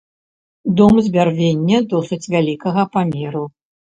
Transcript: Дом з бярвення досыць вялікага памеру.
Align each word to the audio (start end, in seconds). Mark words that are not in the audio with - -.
Дом 0.79 0.93
з 1.07 1.11
бярвення 1.17 1.77
досыць 1.91 2.21
вялікага 2.37 2.87
памеру. 2.97 3.45